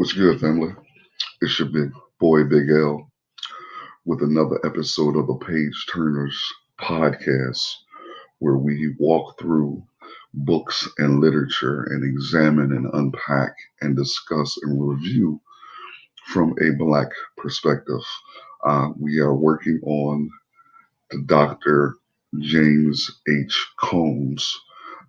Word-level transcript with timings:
What's 0.00 0.14
good, 0.14 0.40
family? 0.40 0.74
It's 1.42 1.58
your 1.58 1.68
big 1.68 1.92
boy, 2.18 2.44
Big 2.44 2.70
L, 2.70 3.06
with 4.06 4.22
another 4.22 4.58
episode 4.64 5.14
of 5.14 5.26
the 5.26 5.34
Page 5.34 5.86
Turners 5.92 6.42
podcast, 6.80 7.60
where 8.38 8.56
we 8.56 8.94
walk 8.98 9.38
through 9.38 9.82
books 10.32 10.88
and 10.96 11.20
literature 11.20 11.82
and 11.82 12.02
examine 12.02 12.72
and 12.72 12.88
unpack 12.94 13.54
and 13.82 13.94
discuss 13.94 14.56
and 14.62 14.88
review 14.88 15.38
from 16.28 16.54
a 16.62 16.70
Black 16.78 17.10
perspective. 17.36 18.00
Uh, 18.64 18.92
we 18.98 19.18
are 19.18 19.34
working 19.34 19.80
on 19.84 20.30
the 21.10 21.18
Dr. 21.26 21.96
James 22.38 23.20
H. 23.28 23.66
Cone's 23.78 24.58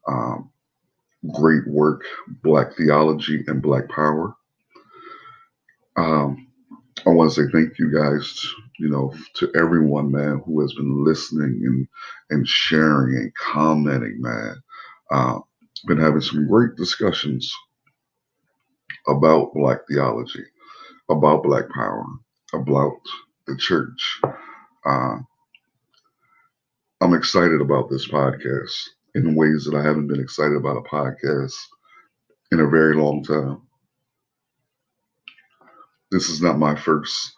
um, 0.06 0.52
great 1.34 1.66
work, 1.66 2.04
Black 2.44 2.76
Theology 2.76 3.46
and 3.48 3.62
Black 3.62 3.88
Power. 3.88 4.36
Um, 5.98 6.48
I 7.06 7.10
want 7.10 7.32
to 7.32 7.36
say 7.46 7.52
thank 7.52 7.80
you 7.80 7.92
guys, 7.94 8.48
you 8.80 8.90
know, 8.90 9.14
to 9.36 9.52
everyone, 9.56 10.12
man, 10.12 10.42
who 10.46 10.62
has 10.62 10.74
been 10.74 11.04
listening 11.04 11.62
and 11.66 11.88
and 12.30 12.48
sharing 12.48 13.18
and 13.18 13.34
commenting, 13.36 14.22
man. 14.22 14.56
Uh, 15.12 15.40
been 15.88 16.00
having 16.00 16.22
some 16.22 16.48
great 16.48 16.76
discussions 16.78 17.54
about 19.08 19.54
Black 19.54 19.80
theology, 19.90 20.44
about 21.10 21.44
Black 21.44 21.70
power, 21.70 22.06
about 22.54 22.98
the 23.48 23.58
church. 23.58 24.22
Uh, 24.86 25.18
I'm 27.02 27.14
excited 27.14 27.62
about 27.62 27.90
this 27.90 28.08
podcast 28.08 28.74
in 29.16 29.36
ways 29.36 29.66
that 29.66 29.76
I 29.78 29.84
haven't 29.84 30.08
been 30.08 30.22
excited 30.22 30.56
about 30.58 30.78
a 30.78 30.90
podcast 30.90 31.54
in 32.52 32.60
a 32.62 32.70
very 32.70 32.96
long 32.96 33.24
time. 33.24 33.62
This 36.12 36.30
is 36.30 36.42
not 36.42 36.60
my 36.60 36.76
first 36.76 37.34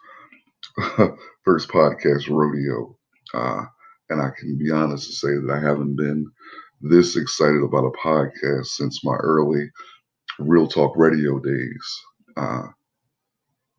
first 1.44 1.68
podcast 1.68 2.28
rodeo, 2.28 2.96
uh, 3.32 3.64
and 4.10 4.20
I 4.20 4.30
can 4.38 4.58
be 4.58 4.70
honest 4.70 5.06
to 5.06 5.12
say 5.14 5.28
that 5.28 5.50
I 5.50 5.60
haven't 5.60 5.96
been 5.96 6.30
this 6.80 7.16
excited 7.16 7.62
about 7.62 7.86
a 7.86 7.98
podcast 7.98 8.66
since 8.66 9.04
my 9.04 9.14
early 9.16 9.70
Real 10.40 10.66
Talk 10.66 10.96
Radio 10.96 11.38
days, 11.38 12.00
uh, 12.36 12.64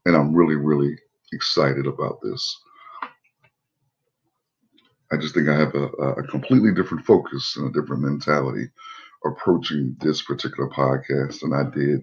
and 0.06 0.16
I'm 0.16 0.34
really, 0.34 0.56
really 0.56 0.96
excited 1.34 1.88
about 1.88 2.20
this. 2.24 2.58
I 5.12 5.18
just 5.18 5.36
think 5.36 5.50
I 5.50 5.58
have 5.58 5.76
a, 5.76 5.88
a 5.88 6.24
completely 6.28 6.74
different 6.74 7.06
focus 7.06 7.56
and 7.58 7.70
a 7.70 7.80
different 7.82 8.02
mentality 8.04 8.70
approaching 9.26 9.96
this 10.00 10.22
particular 10.22 10.70
podcast 10.70 11.42
than 11.42 11.54
I 11.54 11.64
did 11.76 12.02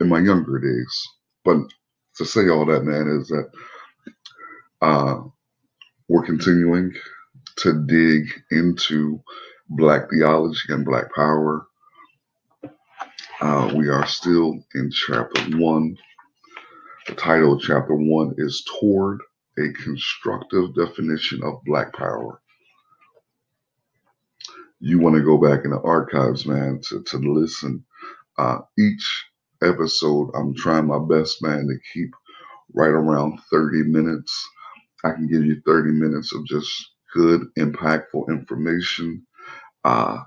in 0.00 0.08
my 0.08 0.20
younger 0.20 0.58
days. 0.58 1.08
But 1.44 1.58
to 2.20 2.26
say 2.26 2.50
all 2.50 2.66
that, 2.66 2.84
man, 2.84 3.08
is 3.20 3.28
that 3.30 3.50
uh, 4.82 5.20
we're 6.08 6.26
continuing 6.26 6.94
to 7.58 7.84
dig 7.86 8.26
into 8.50 9.22
Black 9.70 10.10
theology 10.10 10.60
and 10.70 10.84
Black 10.84 11.06
power. 11.14 11.66
Uh, 13.40 13.72
we 13.76 13.88
are 13.88 14.06
still 14.06 14.58
in 14.74 14.90
chapter 14.90 15.58
one. 15.58 15.96
The 17.08 17.14
title 17.14 17.54
of 17.54 17.62
chapter 17.62 17.94
one 17.94 18.34
is 18.38 18.64
Toward 18.80 19.20
a 19.58 19.72
Constructive 19.82 20.74
Definition 20.76 21.42
of 21.44 21.60
Black 21.66 21.92
Power. 21.94 22.40
You 24.80 24.98
want 25.00 25.16
to 25.16 25.22
go 25.24 25.38
back 25.38 25.64
in 25.64 25.72
the 25.72 25.80
archives, 25.80 26.46
man, 26.46 26.80
to, 26.88 27.02
to 27.04 27.18
listen. 27.18 27.84
Uh, 28.38 28.60
each 28.78 29.26
episode, 29.62 30.30
I'm 30.34 30.54
trying 30.54 30.86
my 30.86 30.98
best, 30.98 31.42
man, 31.42 31.66
to 31.68 31.78
keep 31.92 32.10
right 32.74 32.88
around 32.88 33.40
30 33.50 33.84
minutes. 33.84 34.48
I 35.04 35.12
can 35.12 35.28
give 35.28 35.44
you 35.44 35.60
30 35.66 35.92
minutes 35.92 36.34
of 36.34 36.46
just 36.46 36.70
good, 37.14 37.42
impactful 37.58 38.28
information. 38.28 39.26
Uh, 39.84 40.18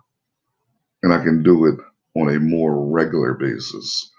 and 1.03 1.13
I 1.13 1.23
can 1.23 1.43
do 1.43 1.65
it 1.65 1.79
on 2.15 2.35
a 2.35 2.39
more 2.39 2.85
regular 2.89 3.33
basis, 3.33 4.11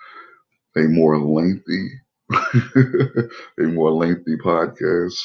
a 0.77 0.83
more 0.83 1.19
lengthy, 1.19 1.91
a 2.33 3.62
more 3.62 3.91
lengthy 3.91 4.37
podcast. 4.37 5.21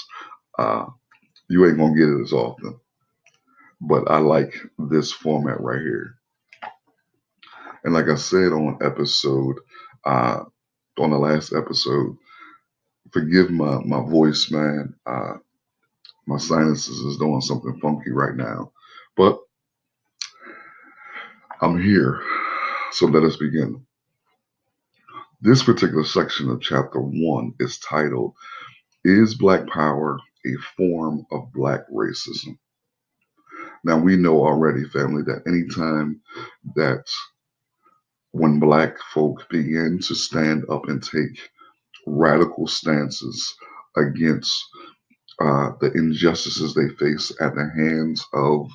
Uh, 0.58 0.86
you 1.50 1.66
ain't 1.68 1.78
gonna 1.78 1.96
get 1.96 2.10
it 2.10 2.22
as 2.22 2.34
often, 2.34 2.80
but 3.82 4.10
I 4.10 4.20
like 4.20 4.54
this 4.78 5.12
format 5.12 5.60
right 5.62 5.82
here. 5.82 6.16
And 7.84 7.94
like 7.94 8.08
I 8.10 8.16
said 8.16 8.52
on 8.52 8.78
episode, 8.82 9.56
uh, 10.06 10.44
on 10.98 11.12
the 11.12 11.18
last 11.18 11.54
episode, 11.54 12.18
forgive 13.12 13.52
my 13.52 13.80
my 13.86 14.02
voice, 14.10 14.52
man. 14.52 14.96
Uh, 15.06 15.36
my 16.28 16.38
sinuses 16.38 17.00
is 17.00 17.18
doing 17.18 17.42
something 17.42 17.80
funky 17.82 18.12
right 18.12 18.36
now, 18.36 18.72
but 19.18 19.40
I'm 21.62 21.82
here. 21.82 22.22
So 22.92 23.08
let 23.08 23.24
us 23.24 23.38
begin. 23.38 23.86
This 25.42 25.64
particular 25.64 26.04
section 26.04 26.50
of 26.50 26.62
chapter 26.62 27.00
one 27.00 27.54
is 27.60 27.80
titled 27.80 28.34
Is 29.04 29.36
Black 29.36 29.68
Power 29.68 30.20
a 30.46 30.56
Form 30.78 31.26
of 31.32 31.52
Black 31.54 31.82
Racism? 31.90 32.58
Now, 33.84 33.98
we 33.98 34.18
know 34.18 34.46
already, 34.46 34.84
family, 34.86 35.24
that 35.24 35.44
anytime 35.48 36.22
that 36.76 37.06
when 38.40 38.60
Black 38.60 38.98
folk 39.14 39.48
begin 39.50 40.00
to 40.04 40.16
stand 40.16 40.66
up 40.70 40.88
and 40.88 41.04
take 41.04 41.50
radical 42.08 42.68
stances 42.68 43.56
against 43.98 44.54
uh, 45.42 45.72
the 45.82 45.92
injustices 45.96 46.74
they 46.74 46.90
face 47.00 47.32
at 47.42 47.56
the 47.56 47.70
hands 47.76 48.26
of 48.34 48.70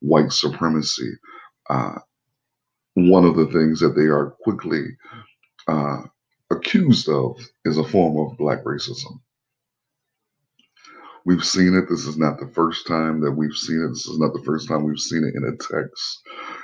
white 0.00 0.32
supremacy, 0.32 1.12
uh, 1.68 1.98
one 2.94 3.24
of 3.24 3.36
the 3.36 3.46
things 3.48 3.80
that 3.80 3.94
they 3.96 4.06
are 4.06 4.34
quickly 4.42 4.84
uh, 5.68 6.02
accused 6.50 7.08
of 7.08 7.38
is 7.64 7.78
a 7.78 7.84
form 7.84 8.18
of 8.18 8.38
black 8.38 8.64
racism. 8.64 9.20
We've 11.26 11.44
seen 11.44 11.74
it. 11.74 11.88
This 11.88 12.06
is 12.06 12.16
not 12.18 12.40
the 12.40 12.48
first 12.54 12.86
time 12.86 13.20
that 13.20 13.32
we've 13.32 13.54
seen 13.54 13.84
it. 13.84 13.88
This 13.88 14.06
is 14.06 14.18
not 14.18 14.32
the 14.32 14.42
first 14.44 14.68
time 14.68 14.84
we've 14.84 14.98
seen 14.98 15.24
it 15.24 15.34
in 15.36 15.44
a 15.44 15.56
text. 15.56 16.22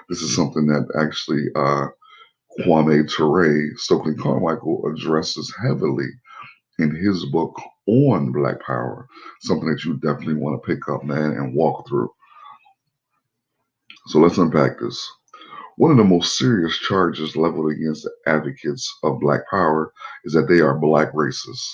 This 0.09 0.23
is 0.23 0.35
something 0.35 0.67
that 0.69 0.89
actually 0.99 1.45
uh, 1.55 1.89
Kwame 2.61 3.09
Ture, 3.09 3.77
Stokely 3.77 4.15
Carmichael 4.15 4.83
addresses 4.91 5.55
heavily 5.63 6.09
in 6.79 6.95
his 6.95 7.27
book 7.27 7.55
on 7.87 8.33
Black 8.33 8.61
Power. 8.63 9.07
Something 9.43 9.69
that 9.71 9.85
you 9.85 9.95
definitely 9.99 10.35
want 10.35 10.63
to 10.63 10.67
pick 10.67 10.89
up, 10.89 11.05
man, 11.05 11.33
and 11.33 11.55
walk 11.55 11.87
through. 11.89 12.11
So 14.07 14.21
let's 14.21 14.39
unpack 14.39 14.81
this. 14.81 15.07
One 15.77 15.91
of 15.91 15.99
the 15.99 16.05
most 16.05 16.39
serious 16.39 16.79
charges 16.79 17.37
leveled 17.37 17.73
against 17.73 18.05
the 18.05 18.13
advocates 18.27 18.91
of 19.03 19.21
Black 19.21 19.43
Power 19.51 19.93
is 20.25 20.33
that 20.33 20.49
they 20.49 20.61
are 20.61 20.79
Black 20.79 21.13
racists. 21.13 21.69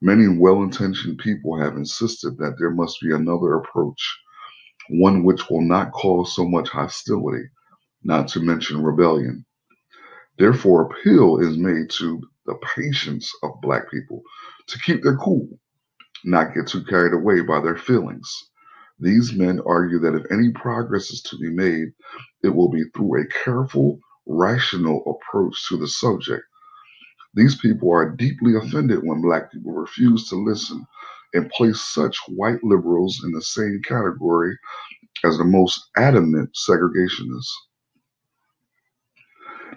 Many 0.00 0.28
well 0.28 0.62
intentioned 0.62 1.18
people 1.18 1.58
have 1.58 1.76
insisted 1.76 2.38
that 2.38 2.56
there 2.58 2.70
must 2.70 3.00
be 3.00 3.12
another 3.12 3.56
approach, 3.56 4.18
one 4.90 5.24
which 5.24 5.50
will 5.50 5.62
not 5.62 5.92
cause 5.92 6.36
so 6.36 6.46
much 6.46 6.68
hostility, 6.68 7.44
not 8.04 8.28
to 8.28 8.40
mention 8.40 8.84
rebellion. 8.84 9.44
Therefore, 10.38 10.82
appeal 10.82 11.38
is 11.38 11.56
made 11.56 11.90
to 11.90 12.20
the 12.46 12.56
patience 12.76 13.32
of 13.42 13.60
Black 13.62 13.90
people 13.90 14.22
to 14.66 14.78
keep 14.80 15.02
their 15.02 15.16
cool, 15.16 15.48
not 16.24 16.54
get 16.54 16.66
too 16.66 16.84
carried 16.84 17.14
away 17.14 17.40
by 17.40 17.60
their 17.60 17.76
feelings. 17.76 18.50
These 18.98 19.32
men 19.34 19.60
argue 19.66 19.98
that 20.00 20.14
if 20.14 20.24
any 20.32 20.50
progress 20.52 21.10
is 21.10 21.22
to 21.22 21.38
be 21.38 21.50
made, 21.50 21.92
it 22.42 22.48
will 22.54 22.70
be 22.70 22.84
through 22.94 23.20
a 23.22 23.26
careful, 23.26 24.00
rational 24.26 25.02
approach 25.06 25.68
to 25.68 25.76
the 25.76 25.88
subject. 25.88 26.44
These 27.34 27.56
people 27.60 27.92
are 27.92 28.10
deeply 28.10 28.54
offended 28.56 29.00
when 29.02 29.22
Black 29.22 29.52
people 29.52 29.72
refuse 29.72 30.28
to 30.28 30.36
listen 30.36 30.86
and 31.34 31.50
place 31.50 31.80
such 31.80 32.18
white 32.28 32.62
liberals 32.62 33.22
in 33.24 33.32
the 33.32 33.42
same 33.42 33.80
category 33.84 34.56
as 35.24 35.38
the 35.38 35.44
most 35.44 35.90
adamant 35.96 36.50
segregationists. 36.54 37.52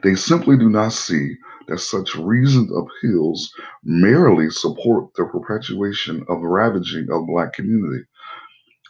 They 0.04 0.16
simply 0.16 0.58
do 0.58 0.70
not 0.70 0.94
see 0.94 1.36
that 1.68 1.80
such 1.80 2.16
reasoned 2.16 2.70
appeals 2.72 3.54
merely 3.84 4.50
support 4.50 5.14
the 5.16 5.26
perpetuation 5.26 6.26
of 6.30 6.42
ravaging 6.42 7.08
of 7.12 7.28
Black 7.28 7.54
community. 7.54 8.06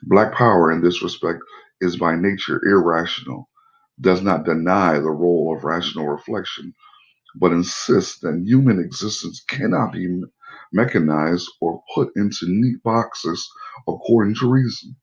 Black 0.04 0.34
power 0.34 0.72
in 0.72 0.82
this 0.82 1.02
respect 1.02 1.40
is 1.82 1.98
by 1.98 2.16
nature 2.16 2.62
irrational, 2.66 3.50
does 4.02 4.22
not 4.22 4.46
deny 4.46 4.96
the 5.00 5.10
role 5.10 5.56
of 5.56 5.64
rational 5.64 6.08
reflection, 6.08 6.74
but 7.36 7.52
insists 7.52 8.20
that 8.20 8.44
human 8.46 8.80
existence 8.80 9.44
cannot 9.48 9.94
be 9.94 10.22
mechanized 10.74 11.50
or 11.62 11.82
put 11.96 12.12
into 12.16 12.46
neat 12.48 12.82
boxes 12.84 13.50
according 13.88 14.36
to 14.36 14.50
reason. 14.52 14.96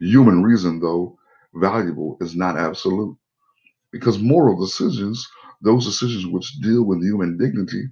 Human 0.00 0.42
reason, 0.42 0.80
though 0.80 1.18
valuable, 1.54 2.16
is 2.20 2.34
not 2.34 2.58
absolute 2.58 3.16
because 3.94 4.18
moral 4.18 4.60
decisions 4.60 5.24
those 5.62 5.86
decisions 5.86 6.26
which 6.26 6.60
deal 6.60 6.84
with 6.84 7.00
human 7.00 7.38
dignity 7.38 7.84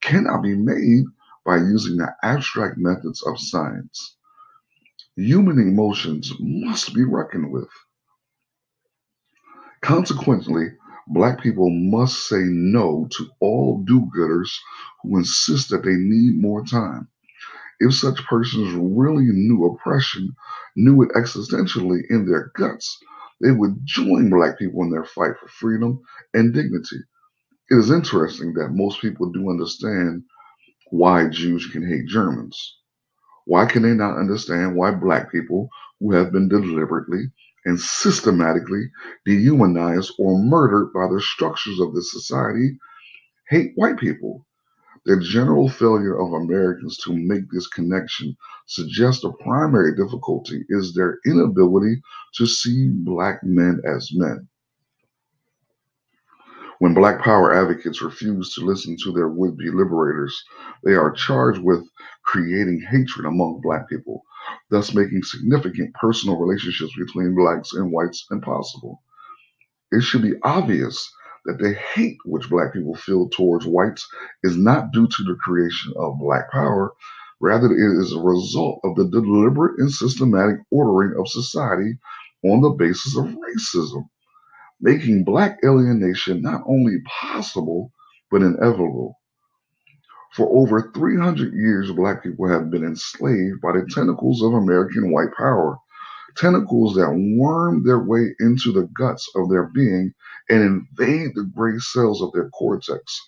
cannot 0.00 0.40
be 0.40 0.54
made 0.54 1.04
by 1.44 1.56
using 1.56 1.96
the 1.96 2.08
abstract 2.22 2.78
methods 2.78 3.22
of 3.26 3.40
science. 3.40 4.16
Human 5.16 5.58
emotions 5.58 6.32
must 6.38 6.94
be 6.94 7.02
reckoned 7.02 7.52
with. 7.52 7.68
Consequently, 9.82 10.68
Black 11.08 11.40
people 11.40 11.70
must 11.70 12.28
say 12.28 12.42
no 12.44 13.08
to 13.16 13.28
all 13.40 13.82
do 13.84 14.08
gooders 14.14 14.50
who 15.02 15.18
insist 15.18 15.70
that 15.70 15.82
they 15.82 15.96
need 15.96 16.40
more 16.40 16.64
time. 16.64 17.08
If 17.80 17.94
such 17.94 18.24
persons 18.26 18.72
really 18.74 19.24
knew 19.24 19.64
oppression, 19.64 20.36
knew 20.76 21.02
it 21.02 21.10
existentially 21.16 22.02
in 22.10 22.26
their 22.26 22.52
guts, 22.54 22.98
they 23.40 23.52
would 23.52 23.80
join 23.84 24.30
Black 24.30 24.58
people 24.58 24.82
in 24.82 24.90
their 24.90 25.04
fight 25.04 25.32
for 25.40 25.48
freedom 25.48 26.00
and 26.34 26.54
dignity. 26.54 26.98
It 27.70 27.76
is 27.76 27.90
interesting 27.90 28.54
that 28.54 28.70
most 28.74 29.00
people 29.02 29.32
do 29.32 29.50
understand 29.50 30.24
why 30.90 31.28
Jews 31.28 31.66
can 31.66 31.86
hate 31.88 32.06
Germans. 32.08 32.78
Why 33.46 33.66
can 33.66 33.82
they 33.82 33.94
not 33.94 34.18
understand 34.18 34.76
why 34.76 34.92
Black 34.92 35.32
people 35.32 35.68
who 36.00 36.14
have 36.14 36.32
been 36.32 36.48
deliberately 36.48 37.24
and 37.64 37.80
systematically 37.80 38.90
dehumanized 39.26 40.12
or 40.18 40.42
murdered 40.42 40.92
by 40.94 41.08
the 41.12 41.20
structures 41.20 41.80
of 41.80 41.94
this 41.94 42.12
society 42.12 42.78
hate 43.50 43.72
white 43.76 43.98
people? 43.98 44.47
The 45.08 45.18
general 45.20 45.70
failure 45.70 46.20
of 46.20 46.34
Americans 46.34 46.98
to 46.98 47.16
make 47.16 47.50
this 47.50 47.66
connection 47.66 48.36
suggests 48.66 49.22
the 49.22 49.32
primary 49.42 49.96
difficulty 49.96 50.66
is 50.68 50.92
their 50.92 51.18
inability 51.24 52.02
to 52.34 52.44
see 52.44 52.90
black 52.90 53.42
men 53.42 53.80
as 53.86 54.12
men. 54.14 54.46
When 56.78 56.92
Black 56.92 57.22
Power 57.22 57.54
advocates 57.54 58.02
refuse 58.02 58.54
to 58.54 58.66
listen 58.66 58.98
to 59.02 59.12
their 59.12 59.30
would 59.30 59.56
be 59.56 59.70
liberators, 59.70 60.44
they 60.84 60.92
are 60.92 61.10
charged 61.10 61.62
with 61.62 61.88
creating 62.26 62.82
hatred 62.90 63.24
among 63.24 63.62
Black 63.62 63.88
people, 63.88 64.24
thus 64.68 64.92
making 64.92 65.22
significant 65.22 65.94
personal 65.94 66.38
relationships 66.38 66.92
between 66.98 67.34
Blacks 67.34 67.72
and 67.72 67.90
whites 67.90 68.26
impossible. 68.30 69.02
It 69.90 70.02
should 70.02 70.20
be 70.20 70.34
obvious 70.42 71.10
that 71.48 71.58
the 71.58 71.74
hate 71.74 72.18
which 72.24 72.48
Black 72.48 72.72
people 72.72 72.94
feel 72.94 73.28
towards 73.30 73.66
whites 73.66 74.08
is 74.44 74.56
not 74.56 74.92
due 74.92 75.08
to 75.08 75.24
the 75.24 75.34
creation 75.34 75.92
of 75.96 76.20
Black 76.20 76.52
Power. 76.52 76.92
Rather, 77.40 77.72
it 77.72 78.00
is 78.00 78.12
a 78.12 78.20
result 78.20 78.80
of 78.84 78.94
the 78.94 79.08
deliberate 79.10 79.80
and 79.80 79.90
systematic 79.90 80.58
ordering 80.70 81.18
of 81.18 81.28
society 81.28 81.98
on 82.44 82.60
the 82.60 82.70
basis 82.70 83.16
of 83.16 83.26
racism 83.26 84.04
making 84.80 85.24
black 85.24 85.58
alienation 85.64 86.42
not 86.42 86.62
only 86.66 86.98
possible, 87.20 87.92
but 88.30 88.42
inevitable. 88.42 89.18
For 90.34 90.48
over 90.50 90.92
300 90.94 91.54
years, 91.54 91.90
black 91.92 92.22
people 92.22 92.48
have 92.48 92.70
been 92.70 92.84
enslaved 92.84 93.60
by 93.60 93.72
the 93.72 93.88
tentacles 93.92 94.42
of 94.42 94.52
American 94.52 95.10
white 95.10 95.32
power, 95.36 95.78
tentacles 96.38 96.94
that 96.94 97.36
worm 97.36 97.84
their 97.84 97.98
way 97.98 98.34
into 98.40 98.72
the 98.72 98.88
guts 98.96 99.28
of 99.34 99.50
their 99.50 99.64
being 99.74 100.14
and 100.48 100.62
invade 100.62 101.34
the 101.34 101.50
gray 101.54 101.78
cells 101.78 102.22
of 102.22 102.32
their 102.32 102.48
cortex. 102.50 103.20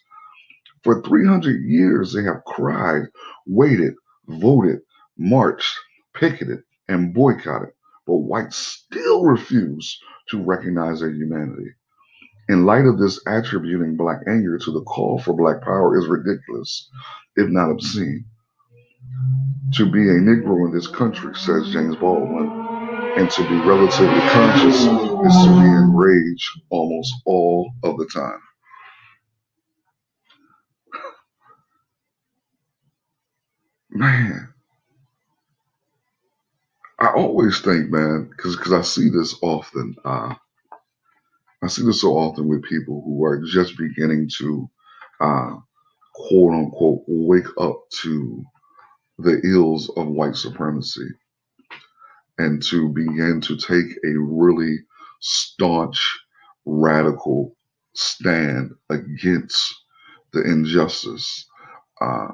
For 0.85 1.03
300 1.03 1.63
years, 1.63 2.13
they 2.13 2.23
have 2.23 2.45
cried, 2.47 3.03
waited, 3.47 3.95
voted, 4.29 4.81
marched, 5.19 5.79
picketed, 6.15 6.63
and 6.89 7.13
boycotted, 7.13 7.71
but 8.07 8.17
whites 8.17 8.57
still 8.57 9.25
refuse 9.25 10.01
to 10.31 10.43
recognize 10.43 11.01
their 11.01 11.11
humanity. 11.13 11.71
In 12.49 12.65
light 12.65 12.87
of 12.87 12.99
this, 12.99 13.21
attributing 13.27 13.97
black 13.97 14.21
anger 14.27 14.59
to 14.59 14.73
the 14.73 14.83
call 14.83 15.19
for 15.21 15.35
black 15.35 15.63
power 15.63 15.99
is 15.99 16.09
ridiculous, 16.09 16.89
if 17.37 17.49
not 17.49 17.71
obscene. 17.71 18.25
To 19.75 19.87
be 19.91 20.01
a 20.01 20.15
Negro 20.15 20.67
in 20.67 20.73
this 20.75 20.89
country, 20.89 21.35
says 21.37 21.71
James 21.73 21.97
Baldwin, 21.97 22.60
and 23.17 23.31
to 23.31 23.49
be 23.49 23.57
relatively 23.57 24.21
conscious 24.31 24.77
is 24.77 24.87
to 24.87 25.61
be 25.61 25.69
enraged 25.69 26.51
almost 26.71 27.15
all 27.27 27.71
of 27.85 27.99
the 27.99 28.07
time. 28.07 28.41
Man, 33.91 34.49
I 37.01 37.09
always 37.09 37.61
think, 37.61 37.91
man, 37.91 38.31
because 38.31 38.57
because 38.57 38.73
I 38.73 38.83
see 38.83 39.11
this 39.11 39.37
often. 39.43 39.97
Uh, 40.05 40.35
I 41.63 41.69
see 41.69 41.85
this 41.85 42.01
so 42.03 42.13
often 42.19 42.49
with 42.49 42.65
people 42.65 43.03
who 43.05 43.25
are 43.25 43.41
just 43.43 43.79
beginning 43.79 44.31
to, 44.39 44.71
uh, 45.21 45.57
quote 46.15 46.55
unquote, 46.55 47.03
wake 47.09 47.49
up 47.59 47.83
to 48.03 48.45
the 49.19 49.41
ills 49.45 49.91
of 49.97 50.09
white 50.09 50.37
supremacy 50.37 51.09
and 52.41 52.63
to 52.65 52.89
begin 52.91 53.41
to 53.43 53.57
take 53.57 53.97
a 54.05 54.19
really 54.19 54.79
staunch, 55.21 56.19
radical 56.67 57.57
stand 57.95 58.73
against 58.91 59.75
the 60.33 60.43
injustice. 60.43 61.47
Uh, 62.01 62.29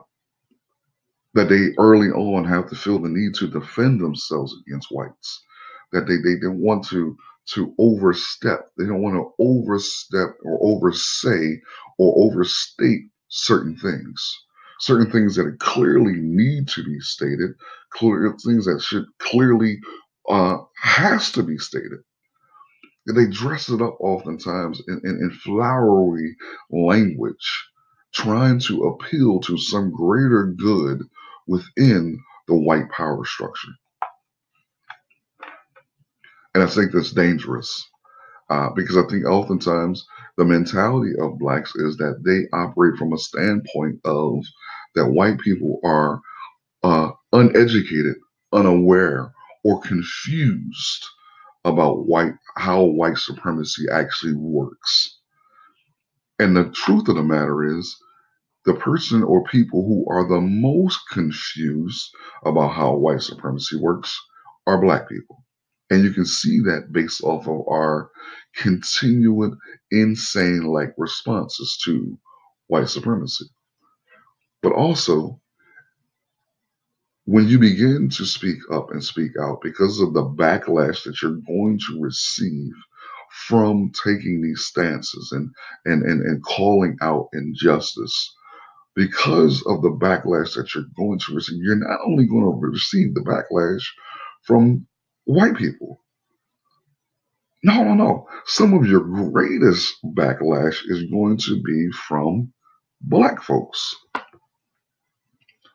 that 1.34 1.48
they 1.48 1.68
early 1.78 2.08
on 2.08 2.44
have 2.44 2.68
to 2.68 2.76
feel 2.76 2.98
the 2.98 3.08
need 3.08 3.34
to 3.34 3.46
defend 3.46 4.00
themselves 4.00 4.54
against 4.66 4.88
whites, 4.90 5.42
that 5.92 6.06
they, 6.06 6.16
they 6.16 6.38
don't 6.40 6.60
want 6.60 6.86
to 6.88 7.16
to 7.54 7.74
overstep. 7.78 8.70
They 8.78 8.86
don't 8.86 9.02
want 9.02 9.16
to 9.16 9.32
overstep 9.42 10.36
or 10.44 10.58
oversay 10.62 11.60
or 11.98 12.14
overstate 12.30 13.02
certain 13.28 13.76
things. 13.76 14.45
Certain 14.80 15.10
things 15.10 15.36
that 15.36 15.58
clearly 15.58 16.14
need 16.14 16.68
to 16.68 16.84
be 16.84 17.00
stated, 17.00 17.52
clear 17.90 18.34
things 18.44 18.66
that 18.66 18.80
should 18.82 19.06
clearly 19.18 19.78
uh, 20.28 20.58
has 20.82 21.32
to 21.32 21.42
be 21.42 21.58
stated. 21.58 22.00
They 23.14 23.26
dress 23.28 23.68
it 23.68 23.80
up 23.80 23.96
oftentimes 24.00 24.82
in, 24.88 25.00
in, 25.04 25.10
in 25.18 25.30
flowery 25.30 26.36
language, 26.70 27.68
trying 28.12 28.58
to 28.60 28.84
appeal 28.84 29.40
to 29.40 29.56
some 29.58 29.92
greater 29.92 30.46
good 30.46 31.02
within 31.46 32.18
the 32.48 32.56
white 32.56 32.90
power 32.90 33.24
structure. 33.24 33.72
And 36.54 36.64
I 36.64 36.66
think 36.66 36.92
that's 36.92 37.12
dangerous 37.12 37.84
uh, 38.50 38.70
because 38.74 38.96
I 38.96 39.06
think 39.08 39.24
oftentimes 39.26 40.06
the 40.36 40.44
mentality 40.44 41.12
of 41.20 41.38
blacks 41.38 41.74
is 41.76 41.96
that 41.98 42.22
they 42.24 42.46
operate 42.56 42.98
from 42.98 43.12
a 43.12 43.18
standpoint 43.18 44.00
of 44.04 44.44
that 44.94 45.10
white 45.10 45.38
people 45.40 45.80
are 45.84 46.20
uh, 46.82 47.10
uneducated, 47.32 48.16
unaware, 48.52 49.32
or 49.64 49.80
confused 49.80 51.04
about 51.64 52.06
white 52.06 52.34
how 52.56 52.82
white 52.82 53.18
supremacy 53.18 53.86
actually 53.92 54.34
works. 54.34 55.18
And 56.38 56.56
the 56.56 56.70
truth 56.70 57.08
of 57.08 57.16
the 57.16 57.22
matter 57.22 57.64
is 57.78 57.96
the 58.66 58.74
person 58.74 59.22
or 59.22 59.44
people 59.44 59.86
who 59.86 60.06
are 60.10 60.28
the 60.28 60.40
most 60.40 61.00
confused 61.12 62.10
about 62.44 62.70
how 62.70 62.94
white 62.96 63.22
supremacy 63.22 63.78
works 63.78 64.18
are 64.66 64.80
black 64.80 65.08
people. 65.08 65.45
And 65.90 66.02
you 66.02 66.10
can 66.12 66.26
see 66.26 66.60
that 66.60 66.92
based 66.92 67.22
off 67.22 67.46
of 67.46 67.66
our 67.68 68.10
continuing 68.56 69.56
insane 69.90 70.64
like 70.64 70.94
responses 70.96 71.78
to 71.84 72.18
white 72.66 72.88
supremacy. 72.88 73.46
But 74.62 74.72
also, 74.72 75.40
when 77.26 77.48
you 77.48 77.58
begin 77.58 78.08
to 78.10 78.24
speak 78.24 78.58
up 78.72 78.90
and 78.90 79.04
speak 79.04 79.32
out 79.40 79.60
because 79.62 80.00
of 80.00 80.14
the 80.14 80.24
backlash 80.24 81.04
that 81.04 81.20
you're 81.22 81.40
going 81.46 81.78
to 81.88 82.00
receive 82.00 82.72
from 83.48 83.92
taking 84.04 84.40
these 84.40 84.64
stances 84.64 85.32
and, 85.32 85.50
and, 85.84 86.02
and, 86.04 86.22
and 86.22 86.42
calling 86.44 86.96
out 87.02 87.28
injustice, 87.32 88.34
because 88.94 89.62
of 89.66 89.82
the 89.82 89.90
backlash 89.90 90.54
that 90.54 90.74
you're 90.74 90.84
going 90.96 91.18
to 91.18 91.34
receive, 91.34 91.58
you're 91.62 91.76
not 91.76 92.00
only 92.06 92.26
going 92.26 92.44
to 92.44 92.66
receive 92.66 93.14
the 93.14 93.20
backlash 93.20 93.84
from 94.42 94.86
white 95.26 95.56
people. 95.56 96.02
No, 97.64 97.84
no, 97.84 97.94
no. 97.94 98.28
Some 98.46 98.74
of 98.74 98.86
your 98.86 99.00
greatest 99.02 99.96
backlash 100.04 100.78
is 100.86 101.04
going 101.10 101.38
to 101.46 101.62
be 101.62 101.90
from 102.08 102.52
black 103.02 103.42
folks. 103.42 103.96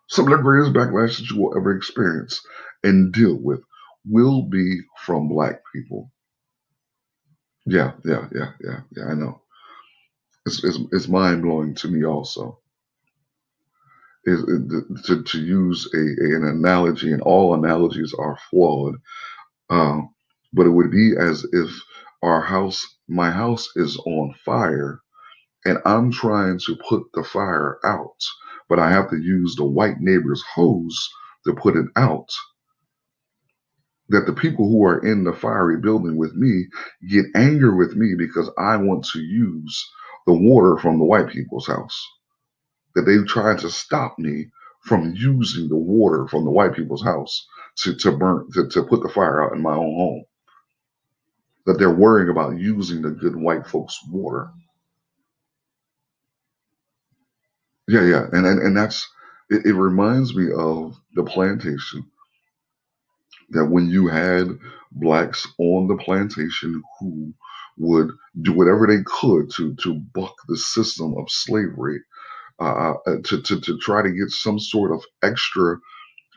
Some 0.10 0.26
of 0.32 0.38
the 0.38 0.44
greatest 0.44 0.74
backlash 0.74 1.18
that 1.20 1.30
you 1.32 1.42
will 1.42 1.58
ever 1.58 1.76
experience 1.76 2.42
and 2.84 3.14
deal 3.14 3.38
with 3.42 3.62
will 4.08 4.44
be 4.44 4.80
from 5.06 5.30
black 5.30 5.62
people. 5.76 6.12
Yeah, 7.66 7.94
yeah, 8.06 8.28
yeah, 8.36 8.52
yeah, 8.64 8.80
yeah. 8.96 9.06
I 9.10 9.16
know. 9.16 9.42
It's 10.46 10.64
it's, 10.64 10.80
it's 10.92 11.08
mind 11.10 11.44
blowing 11.44 11.76
to 11.76 11.90
me 11.90 12.06
also 12.06 12.60
is 14.26 14.44
to, 15.06 15.24
to 15.24 15.40
use 15.40 15.90
a, 15.94 15.98
an 15.98 16.46
analogy, 16.46 17.12
and 17.12 17.22
all 17.22 17.54
analogies 17.56 18.14
are 18.18 18.38
flawed. 18.50 18.96
Um, 19.72 20.14
but 20.54 20.68
it 20.68 20.72
would 20.72 20.92
be 20.92 21.14
as 21.18 21.46
if 21.54 21.72
our 22.22 22.42
house, 22.42 22.86
my 23.08 23.32
house, 23.32 23.70
is 23.78 23.98
on 24.06 24.36
fire, 24.46 25.02
and 25.66 25.80
I'm 25.86 26.12
trying 26.12 26.60
to 26.66 26.78
put 26.90 27.04
the 27.14 27.24
fire 27.24 27.80
out, 27.86 28.22
but 28.70 28.80
I 28.80 28.92
have 28.92 29.10
to 29.12 29.18
use 29.18 29.56
the 29.56 29.66
white 29.66 30.00
neighbor's 30.02 30.44
hose 30.56 31.10
to 31.46 31.54
put 31.56 31.78
it 31.78 31.88
out. 31.96 32.30
That 34.10 34.26
the 34.26 34.34
people 34.34 34.70
who 34.70 34.84
are 34.86 35.00
in 35.00 35.24
the 35.24 35.34
fiery 35.34 35.80
building 35.80 36.18
with 36.18 36.36
me 36.36 36.68
get 37.10 37.26
angry 37.36 37.74
with 37.74 37.96
me 37.96 38.16
because 38.18 38.52
I 38.58 38.78
want 38.78 39.06
to 39.14 39.20
use 39.20 39.90
the 40.28 40.34
water 40.34 40.78
from 40.78 41.00
the 41.00 41.06
white 41.06 41.30
people's 41.30 41.68
house. 41.68 42.06
That 42.96 43.04
they 43.04 43.18
try 43.26 43.56
to 43.56 43.70
stop 43.70 44.20
me 44.20 44.52
from 44.84 45.14
using 45.16 45.70
the 45.70 45.78
water 45.78 46.28
from 46.28 46.44
the 46.44 46.52
white 46.52 46.76
people's 46.76 47.04
house 47.04 47.48
to, 47.80 47.96
to 47.96 48.12
burn 48.14 48.48
to, 48.54 48.70
to 48.70 48.84
put 48.84 49.04
the 49.04 49.10
fire 49.10 49.44
out 49.44 49.54
in 49.56 49.62
my 49.62 49.74
own 49.74 49.96
home. 49.96 50.24
That 51.68 51.80
they're 51.80 51.92
worrying 51.96 52.30
about 52.30 52.60
using 52.60 53.02
the 53.04 53.12
good 53.12 53.36
white 53.36 53.68
folks' 53.68 54.00
water 54.10 54.50
Yeah, 57.88 58.04
yeah, 58.06 58.28
and 58.34 58.48
and, 58.48 58.60
and 58.62 58.78
that's 58.78 59.08
it, 59.52 59.68
it 59.68 59.76
reminds 59.76 60.36
me 60.36 60.52
of 60.58 60.96
the 61.16 61.24
plantation 61.24 62.06
that 63.52 63.66
when 63.68 63.90
you 63.90 64.08
had 64.08 64.48
blacks 64.94 65.48
on 65.60 65.88
the 65.88 65.98
plantation 65.98 66.84
who 67.00 67.34
would 67.78 68.10
do 68.42 68.54
whatever 68.54 68.88
they 68.88 69.04
could 69.06 69.52
to 69.58 69.76
to 69.76 69.96
buck 70.16 70.36
the 70.48 70.58
system 70.58 71.16
of 71.18 71.30
slavery, 71.30 72.02
uh, 72.62 72.94
uh, 73.08 73.18
to, 73.26 73.42
to 73.44 73.62
to 73.62 73.78
try 73.80 74.02
to 74.04 74.12
get 74.12 74.30
some 74.32 74.60
sort 74.60 74.92
of 74.94 75.04
extra 75.24 75.78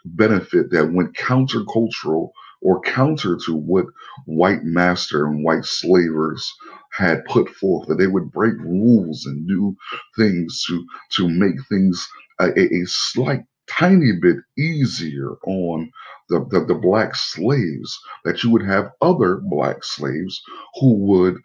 benefit 0.05 0.71
that 0.71 0.93
went 0.93 1.15
countercultural 1.17 2.31
or 2.63 2.81
counter 2.83 3.37
to 3.47 3.55
what 3.55 3.87
white 4.27 4.65
master 4.65 5.27
and 5.27 5.45
white 5.45 5.65
slavers 5.65 6.51
had 6.93 7.25
put 7.27 7.49
forth, 7.51 7.89
that 7.89 7.97
they 7.97 8.07
would 8.07 8.33
break 8.33 8.55
rules 8.61 9.27
and 9.27 9.47
do 9.49 9.77
things 10.17 10.65
to 10.67 10.85
to 11.13 11.29
make 11.29 11.57
things 11.69 12.07
a, 12.41 12.49
a, 12.59 12.85
slight 12.87 13.43
tiny 13.69 14.13
bit 14.21 14.37
easier 14.59 15.33
on 15.47 15.91
the, 16.29 16.45
the, 16.51 16.65
the 16.67 16.75
black 16.75 17.15
slaves, 17.15 17.99
that 18.25 18.43
you 18.43 18.51
would 18.51 18.65
have 18.65 18.91
other 19.01 19.41
black 19.45 19.85
slaves 19.85 20.41
who 20.81 20.95
would 20.95 21.37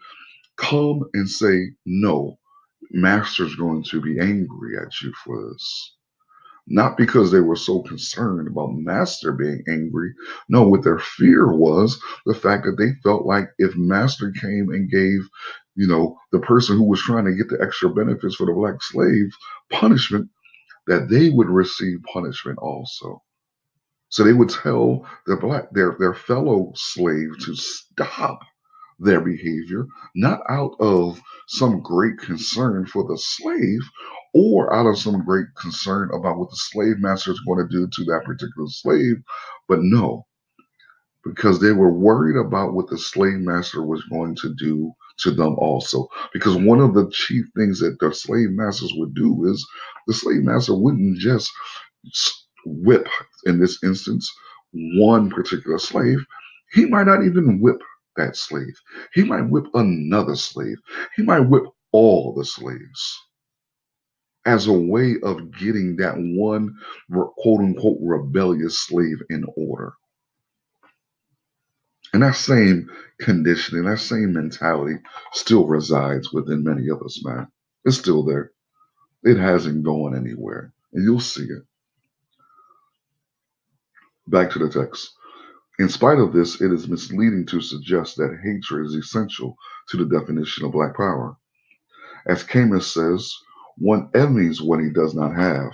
come 0.56 1.02
and 1.14 1.28
say, 1.28 1.70
no, 1.86 2.38
master's 2.90 3.54
going 3.56 3.82
to 3.84 4.00
be 4.00 4.18
angry 4.20 4.76
at 4.78 5.00
you 5.02 5.12
for 5.24 5.50
this 5.50 5.94
not 6.66 6.96
because 6.96 7.30
they 7.30 7.40
were 7.40 7.56
so 7.56 7.82
concerned 7.82 8.48
about 8.48 8.74
Master 8.74 9.32
being 9.32 9.62
angry. 9.68 10.12
No, 10.48 10.62
what 10.62 10.84
their 10.84 10.98
fear 10.98 11.52
was 11.52 12.00
the 12.26 12.34
fact 12.34 12.64
that 12.64 12.76
they 12.78 12.92
felt 13.02 13.26
like 13.26 13.50
if 13.58 13.76
Master 13.76 14.32
came 14.32 14.70
and 14.70 14.90
gave, 14.90 15.20
you 15.76 15.86
know, 15.86 16.18
the 16.32 16.40
person 16.40 16.76
who 16.76 16.84
was 16.84 17.02
trying 17.02 17.24
to 17.26 17.34
get 17.34 17.48
the 17.48 17.62
extra 17.62 17.90
benefits 17.90 18.36
for 18.36 18.46
the 18.46 18.52
black 18.52 18.82
slave 18.82 19.30
punishment, 19.70 20.28
that 20.86 21.08
they 21.08 21.30
would 21.30 21.48
receive 21.48 21.98
punishment 22.12 22.58
also. 22.58 23.22
So 24.10 24.24
they 24.24 24.32
would 24.32 24.50
tell 24.50 25.06
their 25.26 25.38
black 25.38 25.70
their 25.72 25.96
their 25.98 26.14
fellow 26.14 26.72
slave 26.76 27.30
to 27.44 27.54
stop 27.56 28.40
their 28.98 29.20
behavior, 29.20 29.86
not 30.14 30.40
out 30.48 30.74
of 30.80 31.20
some 31.48 31.80
great 31.82 32.18
concern 32.18 32.86
for 32.86 33.04
the 33.08 33.18
slave 33.18 33.80
or 34.32 34.72
out 34.74 34.86
of 34.86 34.98
some 34.98 35.24
great 35.24 35.46
concern 35.60 36.10
about 36.14 36.38
what 36.38 36.50
the 36.50 36.56
slave 36.56 36.98
master 36.98 37.32
is 37.32 37.40
going 37.40 37.58
to 37.58 37.72
do 37.72 37.88
to 37.88 38.04
that 38.04 38.24
particular 38.24 38.68
slave, 38.68 39.16
but 39.68 39.80
no, 39.82 40.26
because 41.24 41.60
they 41.60 41.72
were 41.72 41.92
worried 41.92 42.36
about 42.36 42.72
what 42.72 42.88
the 42.88 42.98
slave 42.98 43.38
master 43.38 43.82
was 43.82 44.02
going 44.04 44.34
to 44.36 44.54
do 44.54 44.92
to 45.18 45.30
them 45.30 45.54
also. 45.58 46.08
Because 46.32 46.56
one 46.56 46.80
of 46.80 46.94
the 46.94 47.10
chief 47.10 47.44
things 47.56 47.80
that 47.80 47.98
the 48.00 48.14
slave 48.14 48.50
masters 48.50 48.92
would 48.96 49.14
do 49.14 49.46
is 49.46 49.66
the 50.06 50.14
slave 50.14 50.42
master 50.42 50.74
wouldn't 50.74 51.18
just 51.18 51.50
whip, 52.64 53.08
in 53.46 53.58
this 53.60 53.82
instance, 53.82 54.32
one 54.72 55.28
particular 55.30 55.78
slave. 55.78 56.24
He 56.72 56.86
might 56.86 57.06
not 57.06 57.24
even 57.24 57.60
whip 57.60 57.82
that 58.16 58.36
slave. 58.36 58.74
He 59.12 59.24
might 59.24 59.50
whip 59.50 59.66
another 59.74 60.36
slave. 60.36 60.76
He 61.16 61.22
might 61.22 61.40
whip 61.40 61.64
all 61.92 62.32
the 62.34 62.44
slaves 62.44 63.18
as 64.46 64.66
a 64.66 64.72
way 64.72 65.16
of 65.22 65.52
getting 65.58 65.96
that 65.96 66.14
one 66.16 66.76
quote 67.10 67.60
unquote 67.60 67.98
rebellious 68.00 68.80
slave 68.80 69.18
in 69.28 69.44
order. 69.56 69.94
And 72.12 72.22
that 72.22 72.34
same 72.34 72.90
conditioning, 73.20 73.84
that 73.84 73.98
same 73.98 74.32
mentality 74.32 74.96
still 75.32 75.66
resides 75.66 76.32
within 76.32 76.64
many 76.64 76.88
of 76.88 77.02
us, 77.02 77.22
man. 77.24 77.48
It's 77.84 77.98
still 77.98 78.24
there. 78.24 78.52
It 79.22 79.36
hasn't 79.36 79.84
gone 79.84 80.16
anywhere. 80.16 80.72
And 80.92 81.04
you'll 81.04 81.20
see 81.20 81.44
it. 81.44 81.62
Back 84.26 84.50
to 84.52 84.58
the 84.58 84.68
text. 84.68 85.12
In 85.78 85.88
spite 85.88 86.18
of 86.18 86.32
this, 86.32 86.60
it 86.60 86.72
is 86.72 86.88
misleading 86.88 87.46
to 87.46 87.60
suggest 87.60 88.16
that 88.16 88.38
hatred 88.42 88.86
is 88.86 88.94
essential 88.94 89.56
to 89.88 89.96
the 89.96 90.18
definition 90.18 90.64
of 90.64 90.72
black 90.72 90.96
power. 90.96 91.36
As 92.26 92.42
Camus 92.42 92.92
says, 92.92 93.34
one 93.80 94.10
envies 94.14 94.62
what 94.62 94.80
he 94.80 94.90
does 94.90 95.14
not 95.14 95.34
have, 95.34 95.72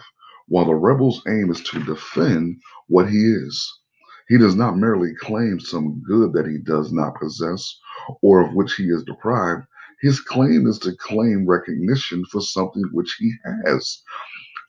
while 0.48 0.64
the 0.64 0.74
rebel's 0.74 1.22
aim 1.28 1.50
is 1.50 1.60
to 1.64 1.84
defend 1.84 2.60
what 2.86 3.10
he 3.10 3.18
is. 3.18 3.80
He 4.28 4.38
does 4.38 4.54
not 4.54 4.78
merely 4.78 5.14
claim 5.14 5.60
some 5.60 6.02
good 6.02 6.32
that 6.32 6.46
he 6.46 6.58
does 6.58 6.92
not 6.92 7.16
possess 7.20 7.78
or 8.22 8.40
of 8.40 8.54
which 8.54 8.74
he 8.74 8.84
is 8.84 9.02
deprived. 9.04 9.66
His 10.00 10.20
claim 10.20 10.66
is 10.66 10.78
to 10.80 10.96
claim 10.96 11.46
recognition 11.46 12.24
for 12.30 12.40
something 12.40 12.84
which 12.92 13.16
he 13.18 13.32
has. 13.64 14.02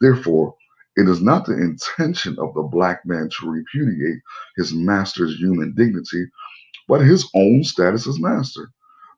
Therefore, 0.01 0.56
it 0.96 1.08
is 1.08 1.22
not 1.22 1.46
the 1.46 1.53
intention 1.53 2.38
of 2.39 2.56
the 2.56 2.63
black 2.63 3.06
man 3.06 3.29
to 3.39 3.50
repudiate 3.50 4.20
his 4.56 4.74
master's 4.74 5.36
human 5.38 5.74
dignity, 5.75 6.25
but 6.88 7.01
his 7.01 7.29
own 7.36 7.63
status 7.63 8.08
as 8.08 8.20
master. 8.20 8.72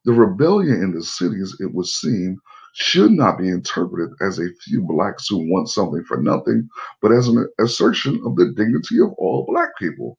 The 0.06 0.14
rebellion 0.14 0.82
in 0.82 0.94
the 0.94 1.04
cities, 1.04 1.56
it 1.60 1.74
would 1.74 1.88
seem, 1.88 2.40
should 2.74 3.12
not 3.12 3.38
be 3.38 3.50
interpreted 3.50 4.16
as 4.22 4.40
a 4.40 4.54
few 4.64 4.82
blacks 4.82 5.28
who 5.28 5.52
want 5.52 5.70
something 5.70 6.04
for 6.04 6.18
nothing, 6.18 6.68
but 7.02 7.12
as 7.12 7.28
an 7.28 7.48
assertion 7.60 8.22
of 8.26 8.36
the 8.36 8.54
dignity 8.56 9.00
of 9.00 9.14
all 9.18 9.46
black 9.48 9.70
people. 9.80 10.18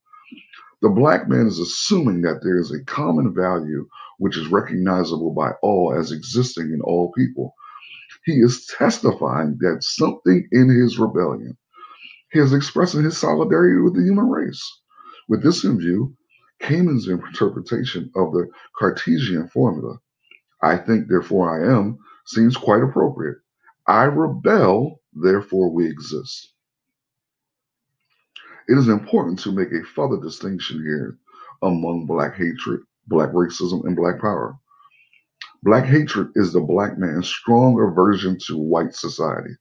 The 0.83 0.89
black 0.91 1.29
man 1.29 1.47
is 1.47 1.59
assuming 1.59 2.23
that 2.23 2.41
there 2.43 2.59
is 2.59 2.73
a 2.73 2.85
common 2.85 3.35
value 3.35 3.87
which 4.19 4.37
is 4.37 4.49
recognizable 4.49 5.33
by 5.35 5.53
all 5.63 5.95
as 5.99 6.13
existing 6.13 6.73
in 6.73 6.81
all 6.83 7.13
people. 7.13 7.55
He 8.25 8.41
is 8.41 8.67
testifying 8.67 9.59
that 9.61 9.83
something 9.83 10.47
in 10.53 10.69
his 10.69 10.99
rebellion, 10.99 11.57
he 12.33 12.39
is 12.39 12.53
expressing 12.53 13.05
his 13.05 13.19
solidarity 13.19 13.81
with 13.81 13.95
the 13.95 14.03
human 14.03 14.29
race. 14.29 14.63
With 15.29 15.43
this 15.43 15.65
in 15.65 15.79
view, 15.79 16.17
Camus's 16.61 17.09
interpretation 17.09 18.11
of 18.15 18.33
the 18.33 18.49
Cartesian 18.79 19.49
formula, 19.49 19.99
I 20.63 20.77
think, 20.77 21.09
therefore 21.09 21.51
I 21.51 21.77
am, 21.77 21.99
seems 22.31 22.57
quite 22.57 22.83
appropriate. 22.83 23.39
I 23.89 24.05
rebel, 24.05 25.01
therefore 25.13 25.71
we 25.71 25.87
exist. 25.89 26.53
It 28.69 28.79
is 28.79 28.89
important 28.89 29.41
to 29.41 29.53
make 29.53 29.73
a 29.73 29.85
further 29.85 30.21
distinction 30.21 30.81
here 30.81 31.19
among 31.63 32.07
black 32.07 32.37
hatred, 32.37 32.83
black 33.09 33.31
racism, 33.31 33.85
and 33.85 33.97
black 33.97 34.21
power. 34.21 34.57
Black 35.65 35.85
hatred 35.85 36.29
is 36.37 36.53
the 36.53 36.61
black 36.61 36.97
man's 36.99 37.29
strong 37.29 37.81
aversion 37.81 38.39
to 38.47 38.57
white 38.57 38.95
society. 38.95 39.55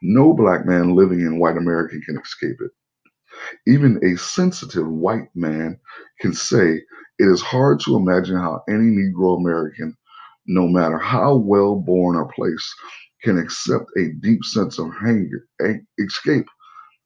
No 0.00 0.32
black 0.32 0.64
man 0.64 0.94
living 0.94 1.20
in 1.20 1.40
white 1.40 1.56
America 1.56 1.96
can 2.06 2.18
escape 2.18 2.56
it. 2.60 2.70
Even 3.66 4.00
a 4.04 4.16
sensitive 4.16 4.88
white 4.88 5.28
man 5.34 5.78
can 6.20 6.32
say 6.32 6.74
it 7.18 7.24
is 7.24 7.42
hard 7.42 7.80
to 7.80 7.96
imagine 7.96 8.36
how 8.36 8.62
any 8.68 8.90
Negro 8.90 9.38
American, 9.38 9.96
no 10.46 10.66
matter 10.68 10.98
how 10.98 11.36
well 11.36 11.76
born 11.76 12.16
or 12.16 12.26
placed, 12.34 12.74
can 13.22 13.38
accept 13.38 13.86
a 13.96 14.12
deep 14.20 14.44
sense 14.44 14.78
of 14.78 14.90
anger, 15.06 15.46
escape 15.98 16.46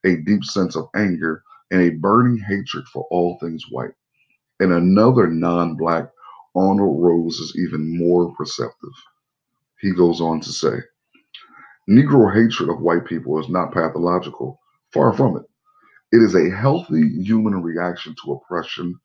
a 0.04 0.16
deep 0.16 0.44
sense 0.44 0.76
of 0.76 0.88
anger 0.94 1.42
and 1.70 1.82
a 1.82 1.90
burning 1.90 2.38
hatred 2.38 2.86
for 2.92 3.06
all 3.10 3.38
things 3.40 3.64
white. 3.70 3.94
And 4.60 4.72
another 4.72 5.26
non 5.28 5.76
black 5.76 6.10
Arnold 6.54 7.02
Rose 7.02 7.38
is 7.38 7.56
even 7.58 7.98
more 7.98 8.34
perceptive. 8.34 8.92
He 9.80 9.92
goes 9.92 10.20
on 10.20 10.40
to 10.40 10.50
say, 10.50 10.78
Negro 11.88 12.32
hatred 12.34 12.70
of 12.70 12.80
white 12.80 13.06
people 13.06 13.38
is 13.40 13.48
not 13.50 13.72
pathological, 13.72 14.58
far 14.92 15.12
from 15.12 15.36
it. 15.36 15.44
It 16.12 16.22
is 16.22 16.34
a 16.34 16.50
healthy 16.56 17.22
human 17.22 17.62
reaction 17.62 18.14
to 18.24 18.32
oppression, 18.32 18.98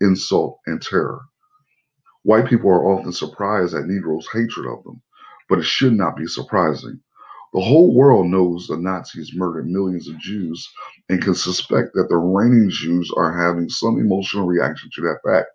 insult, 0.00 0.60
and 0.66 0.80
terror. 0.80 1.20
White 2.24 2.46
people 2.46 2.70
are 2.70 2.84
often 2.92 3.12
surprised 3.12 3.74
at 3.74 3.86
Negroes' 3.86 4.28
hatred 4.32 4.66
of 4.66 4.82
them, 4.82 5.02
but 5.48 5.58
it 5.58 5.66
should 5.66 5.92
not 5.92 6.16
be 6.16 6.26
surprising. 6.26 6.98
The 7.52 7.60
whole 7.60 7.94
world 7.94 8.26
knows 8.28 8.66
the 8.66 8.78
Nazis 8.78 9.32
murdered 9.34 9.68
millions 9.68 10.08
of 10.08 10.18
Jews 10.18 10.66
and 11.10 11.22
can 11.22 11.34
suspect 11.34 11.92
that 11.94 12.08
the 12.08 12.16
reigning 12.16 12.70
Jews 12.70 13.12
are 13.14 13.38
having 13.38 13.68
some 13.68 13.98
emotional 14.00 14.46
reaction 14.46 14.88
to 14.94 15.02
that 15.02 15.20
fact. 15.22 15.50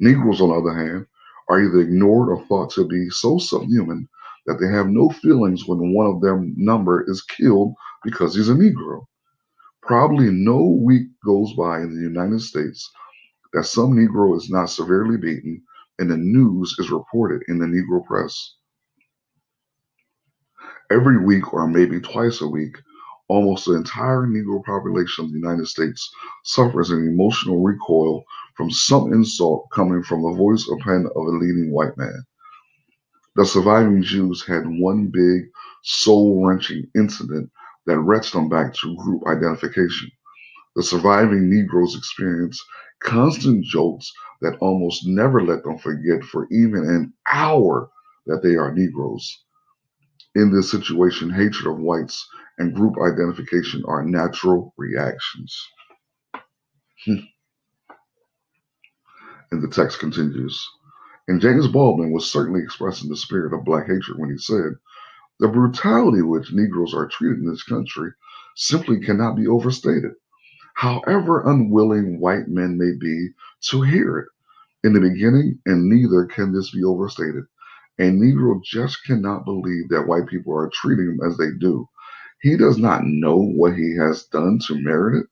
Negroes, 0.00 0.40
on 0.40 0.48
the 0.48 0.56
other 0.56 0.76
hand, 0.76 1.06
are 1.48 1.62
either 1.62 1.78
ignored 1.78 2.30
or 2.30 2.44
thought 2.46 2.70
to 2.70 2.86
be 2.88 3.08
so 3.08 3.38
subhuman 3.38 4.08
that 4.46 4.58
they 4.60 4.66
have 4.66 4.88
no 4.88 5.08
feelings 5.08 5.68
when 5.68 5.94
one 5.94 6.06
of 6.06 6.20
their 6.20 6.40
number 6.56 7.08
is 7.08 7.22
killed 7.22 7.74
because 8.02 8.34
he's 8.34 8.48
a 8.48 8.54
Negro. 8.54 9.04
Probably 9.82 10.30
no 10.32 10.80
week 10.84 11.08
goes 11.24 11.52
by 11.54 11.80
in 11.80 11.94
the 11.94 12.02
United 12.02 12.40
States 12.40 12.90
that 13.52 13.64
some 13.64 13.92
Negro 13.92 14.36
is 14.36 14.50
not 14.50 14.70
severely 14.70 15.16
beaten 15.16 15.62
and 15.98 16.10
the 16.10 16.16
news 16.16 16.74
is 16.78 16.90
reported 16.90 17.42
in 17.48 17.58
the 17.58 17.66
Negro 17.66 18.04
press. 18.04 18.56
Every 20.90 21.24
week, 21.24 21.52
or 21.52 21.68
maybe 21.68 22.00
twice 22.00 22.40
a 22.40 22.48
week, 22.48 22.76
almost 23.28 23.66
the 23.66 23.74
entire 23.74 24.26
Negro 24.26 24.64
population 24.64 25.24
of 25.24 25.30
the 25.30 25.38
United 25.38 25.66
States 25.68 26.10
suffers 26.44 26.90
an 26.90 27.06
emotional 27.06 27.62
recoil 27.62 28.24
from 28.56 28.70
some 28.70 29.12
insult 29.12 29.68
coming 29.72 30.02
from 30.02 30.22
the 30.22 30.36
voice 30.36 30.66
or 30.68 30.78
pen 30.78 31.06
of 31.14 31.26
a 31.26 31.30
leading 31.30 31.70
white 31.72 31.96
man. 31.96 32.24
The 33.36 33.46
surviving 33.46 34.02
Jews 34.02 34.44
had 34.44 34.64
one 34.66 35.10
big, 35.12 35.50
soul 35.84 36.44
wrenching 36.44 36.90
incident 36.96 37.50
that 37.86 38.00
wrenched 38.00 38.32
them 38.32 38.48
back 38.48 38.74
to 38.74 38.96
group 38.96 39.22
identification. 39.26 40.10
The 40.74 40.82
surviving 40.82 41.48
Negroes 41.48 41.96
experience 41.96 42.60
constant 43.02 43.64
jokes 43.64 44.12
that 44.40 44.58
almost 44.60 45.06
never 45.06 45.42
let 45.44 45.64
them 45.64 45.78
forget 45.78 46.22
for 46.24 46.46
even 46.50 46.84
an 46.84 47.12
hour 47.32 47.90
that 48.26 48.42
they 48.42 48.56
are 48.56 48.72
Negroes. 48.72 49.44
In 50.34 50.52
this 50.52 50.70
situation, 50.70 51.30
hatred 51.30 51.66
of 51.66 51.80
whites 51.80 52.28
and 52.58 52.74
group 52.74 52.94
identification 53.02 53.82
are 53.86 54.04
natural 54.04 54.74
reactions. 54.76 55.68
And 59.52 59.62
the 59.62 59.68
text 59.68 59.98
continues. 59.98 60.64
And 61.26 61.40
James 61.40 61.66
Baldwin 61.66 62.12
was 62.12 62.30
certainly 62.30 62.62
expressing 62.62 63.08
the 63.08 63.16
spirit 63.16 63.52
of 63.52 63.64
black 63.64 63.86
hatred 63.88 64.16
when 64.18 64.30
he 64.30 64.38
said, 64.38 64.76
The 65.40 65.48
brutality 65.48 66.22
which 66.22 66.52
Negroes 66.52 66.94
are 66.94 67.08
treated 67.08 67.38
in 67.38 67.46
this 67.50 67.64
country 67.64 68.12
simply 68.54 69.00
cannot 69.00 69.36
be 69.36 69.46
overstated, 69.48 70.12
however 70.80 71.42
unwilling 71.50 72.20
white 72.20 72.48
men 72.48 72.78
may 72.78 72.92
be 73.00 73.30
to 73.70 73.82
hear 73.82 74.18
it. 74.18 74.28
In 74.84 74.94
the 74.94 75.00
beginning, 75.00 75.58
and 75.66 75.88
neither 75.90 76.24
can 76.26 76.52
this 76.54 76.70
be 76.72 76.84
overstated, 76.84 77.44
a 77.98 78.04
Negro 78.04 78.62
just 78.64 79.04
cannot 79.04 79.44
believe 79.44 79.90
that 79.90 80.08
white 80.08 80.26
people 80.28 80.54
are 80.56 80.70
treating 80.72 81.06
him 81.06 81.20
as 81.26 81.36
they 81.38 81.50
do. 81.60 81.86
He 82.42 82.56
does 82.56 82.78
not 82.78 83.02
know 83.04 83.36
what 83.38 83.74
he 83.74 83.96
has 83.98 84.24
done 84.24 84.58
to 84.68 84.76
merit 84.82 85.20
it. 85.22 85.26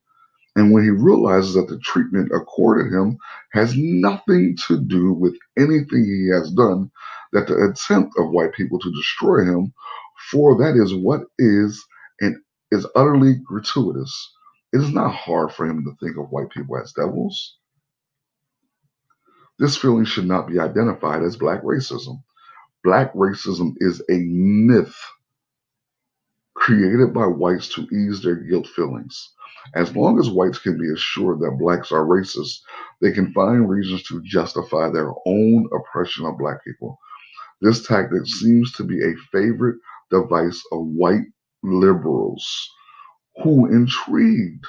And 0.57 0.73
when 0.73 0.85
he 0.85 0.91
realizes 0.91 1.55
that 1.55 1.69
the 1.69 1.79
treatment 1.79 2.31
accorded 2.35 2.93
him 2.93 3.19
has 3.53 3.75
nothing 3.77 4.57
to 4.67 4.79
do 4.81 5.13
with 5.13 5.35
anything 5.59 6.05
he 6.05 6.29
has 6.33 6.51
done, 6.53 6.91
that 7.33 7.47
the 7.49 7.57
attempt 7.71 8.15
of 8.19 8.31
white 8.31 8.53
people 8.53 8.79
to 8.81 8.93
destroy 8.93 9.45
him, 9.45 9.73
for 10.31 10.57
that 10.59 10.77
is 10.77 10.95
what 10.95 11.23
is 11.39 11.85
and 12.21 12.37
is 12.71 12.87
utterly 12.95 13.37
gratuitous. 13.45 14.33
It 14.73 14.79
is 14.83 14.93
not 14.93 15.15
hard 15.15 15.53
for 15.53 15.67
him 15.67 15.85
to 15.85 15.97
think 16.01 16.19
of 16.19 16.31
white 16.31 16.51
people 16.51 16.77
as 16.79 16.93
devils. 16.93 17.57
This 19.59 19.77
feeling 19.77 20.05
should 20.05 20.27
not 20.27 20.49
be 20.49 20.59
identified 20.59 21.23
as 21.23 21.37
black 21.37 21.63
racism. 21.63 22.23
Black 22.85 23.13
racism 23.15 23.75
is 23.79 24.01
a 24.11 24.19
myth 24.19 24.95
created 26.55 27.15
by 27.15 27.27
whites 27.27 27.69
to 27.75 27.83
ease 27.95 28.23
their 28.23 28.37
guilt 28.37 28.67
feelings. 28.69 29.33
As 29.75 29.97
long 29.97 30.19
as 30.19 30.31
whites 30.31 30.59
can 30.59 30.79
be 30.79 30.93
assured 30.93 31.41
that 31.41 31.59
blacks 31.59 31.91
are 31.93 32.05
racist, 32.05 32.61
they 33.01 33.13
can 33.13 33.33
find 33.33 33.69
reasons 33.69 34.03
to 34.05 34.23
justify 34.23 34.91
their 34.91 35.13
own 35.27 35.69
oppression 35.73 36.27
of 36.27 36.39
black 36.39 36.63
people. 36.65 36.99
This 37.61 37.87
tactic 37.87 38.27
seems 38.27 38.73
to 38.73 38.85
be 38.85 39.03
a 39.03 39.17
favorite 39.33 39.79
device 40.11 40.63
of 40.73 40.87
white 40.87 41.27
liberals 41.63 42.71
who, 43.43 43.67
intrigued 43.67 44.65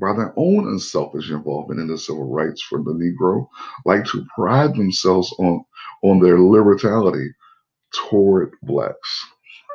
by 0.00 0.14
their 0.14 0.32
own 0.36 0.68
unselfish 0.68 1.30
involvement 1.30 1.80
in 1.80 1.88
the 1.88 1.98
civil 1.98 2.30
rights 2.32 2.62
for 2.62 2.78
the 2.82 2.92
Negro, 2.92 3.48
like 3.84 4.04
to 4.06 4.26
pride 4.34 4.74
themselves 4.74 5.34
on, 5.38 5.64
on 6.02 6.20
their 6.20 6.40
liberality 6.40 7.30
toward 7.94 8.52
blacks. 8.62 9.26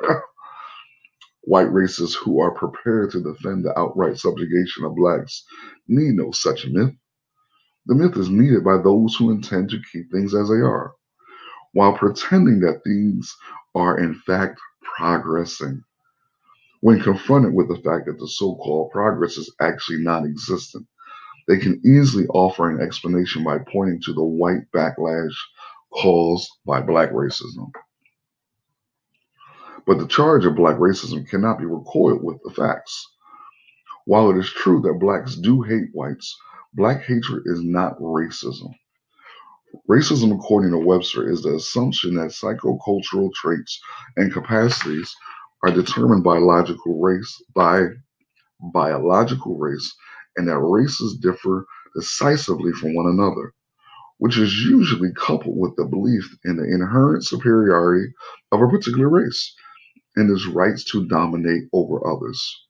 White 1.42 1.68
racists 1.68 2.14
who 2.14 2.40
are 2.40 2.54
prepared 2.54 3.10
to 3.12 3.22
defend 3.22 3.64
the 3.64 3.78
outright 3.78 4.18
subjugation 4.18 4.84
of 4.84 4.96
blacks 4.96 5.44
need 5.88 6.14
no 6.14 6.30
such 6.32 6.66
myth. 6.66 6.94
The 7.86 7.94
myth 7.94 8.16
is 8.16 8.30
needed 8.30 8.64
by 8.64 8.78
those 8.78 9.14
who 9.16 9.30
intend 9.30 9.70
to 9.70 9.82
keep 9.92 10.10
things 10.10 10.34
as 10.34 10.48
they 10.48 10.56
are, 10.56 10.94
while 11.72 11.96
pretending 11.96 12.60
that 12.60 12.82
things 12.84 13.36
are 13.74 13.98
in 13.98 14.14
fact 14.26 14.58
progressing. 14.96 15.82
When 16.84 17.00
confronted 17.00 17.54
with 17.54 17.68
the 17.68 17.80
fact 17.80 18.04
that 18.04 18.18
the 18.18 18.28
so 18.28 18.56
called 18.56 18.90
progress 18.90 19.38
is 19.38 19.50
actually 19.58 20.02
non 20.02 20.26
existent, 20.26 20.86
they 21.48 21.56
can 21.56 21.80
easily 21.82 22.26
offer 22.26 22.68
an 22.68 22.78
explanation 22.78 23.42
by 23.42 23.60
pointing 23.72 24.02
to 24.02 24.12
the 24.12 24.22
white 24.22 24.70
backlash 24.70 25.32
caused 25.90 26.46
by 26.66 26.82
black 26.82 27.10
racism. 27.12 27.72
But 29.86 29.98
the 29.98 30.06
charge 30.06 30.44
of 30.44 30.56
black 30.56 30.76
racism 30.76 31.26
cannot 31.26 31.58
be 31.58 31.64
recoiled 31.64 32.22
with 32.22 32.36
the 32.44 32.50
facts. 32.50 33.02
While 34.04 34.28
it 34.32 34.36
is 34.36 34.50
true 34.50 34.82
that 34.82 35.00
blacks 35.00 35.36
do 35.36 35.62
hate 35.62 35.88
whites, 35.94 36.36
black 36.74 37.04
hatred 37.04 37.44
is 37.46 37.62
not 37.64 37.98
racism. 37.98 38.74
Racism, 39.88 40.34
according 40.34 40.72
to 40.72 40.78
Webster, 40.86 41.30
is 41.30 41.42
the 41.42 41.54
assumption 41.54 42.16
that 42.16 42.32
psychocultural 42.32 43.32
traits 43.32 43.80
and 44.18 44.30
capacities 44.30 45.16
are 45.64 45.72
determined 45.72 46.22
by 46.22 46.36
logical 46.36 47.00
race 47.00 47.42
by 47.54 47.86
biological 48.60 49.56
race 49.56 49.94
and 50.36 50.46
that 50.46 50.58
races 50.58 51.16
differ 51.22 51.64
decisively 51.96 52.70
from 52.72 52.94
one 52.94 53.06
another, 53.06 53.54
which 54.18 54.36
is 54.36 54.62
usually 54.62 55.10
coupled 55.16 55.56
with 55.58 55.74
the 55.76 55.86
belief 55.86 56.36
in 56.44 56.56
the 56.56 56.64
inherent 56.64 57.24
superiority 57.24 58.12
of 58.52 58.60
a 58.60 58.68
particular 58.68 59.08
race 59.08 59.54
and 60.16 60.30
its 60.30 60.46
rights 60.46 60.84
to 60.84 61.06
dominate 61.08 61.62
over 61.72 62.06
others. 62.06 62.60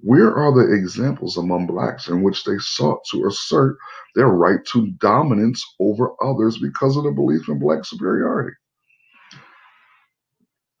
Where 0.00 0.34
are 0.34 0.54
the 0.54 0.72
examples 0.74 1.36
among 1.36 1.66
blacks 1.66 2.08
in 2.08 2.22
which 2.22 2.44
they 2.44 2.56
sought 2.58 3.00
to 3.10 3.26
assert 3.26 3.76
their 4.14 4.28
right 4.28 4.64
to 4.72 4.92
dominance 4.92 5.62
over 5.78 6.12
others 6.22 6.56
because 6.58 6.96
of 6.96 7.04
the 7.04 7.10
belief 7.10 7.48
in 7.48 7.58
black 7.58 7.84
superiority? 7.84 8.56